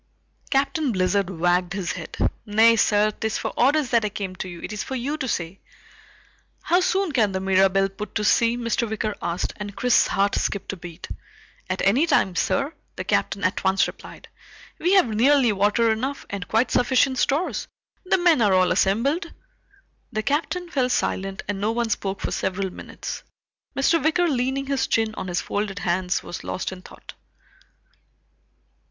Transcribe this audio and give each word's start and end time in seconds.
Captain 0.49 0.91
Blizzard 0.91 1.29
wagged 1.29 1.73
his 1.73 1.91
head. 1.91 2.17
"Nay 2.43 2.75
sir, 2.75 3.11
'tis 3.11 3.37
for 3.37 3.49
orders 3.55 3.91
that 3.91 4.03
I 4.03 4.09
came 4.09 4.35
to 4.37 4.49
you. 4.49 4.59
It 4.63 4.73
is 4.73 4.81
for 4.83 4.95
you 4.95 5.15
to 5.17 5.27
say." 5.27 5.59
"How 6.63 6.79
soon 6.79 7.11
can 7.11 7.33
the 7.33 7.39
Mirabelle 7.39 7.87
put 7.87 8.15
to 8.15 8.23
sea?" 8.23 8.57
Mr. 8.57 8.89
Wicker 8.89 9.13
asked, 9.21 9.53
and 9.57 9.75
Chris's 9.75 10.07
heart 10.07 10.33
skipped 10.33 10.73
a 10.73 10.75
beat. 10.75 11.07
"At 11.69 11.83
any 11.85 12.07
time, 12.07 12.35
sir," 12.35 12.73
the 12.95 13.03
Captain 13.03 13.43
at 13.43 13.63
once 13.63 13.85
replied. 13.85 14.27
"We 14.79 14.93
have 14.93 15.07
nearly 15.07 15.51
water 15.51 15.91
enough, 15.91 16.25
and 16.31 16.47
quite 16.47 16.71
sufficient 16.71 17.19
stores. 17.19 17.67
The 18.03 18.17
men 18.17 18.41
are 18.41 18.55
all 18.55 18.71
assembled." 18.71 19.31
The 20.11 20.23
Captain 20.23 20.67
fell 20.71 20.89
silent 20.89 21.43
and 21.47 21.61
no 21.61 21.71
one 21.71 21.91
spoke 21.91 22.21
for 22.21 22.31
several 22.31 22.71
minutes. 22.73 23.21
Mr. 23.75 24.03
Wicker 24.03 24.27
leaning 24.27 24.65
his 24.65 24.87
chin 24.87 25.13
on 25.13 25.27
his 25.27 25.41
folded 25.41 25.77
hands 25.77 26.23
was 26.23 26.43
lost 26.43 26.71
in 26.71 26.81
thought. 26.81 27.13